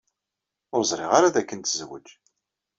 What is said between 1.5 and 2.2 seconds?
tezwej.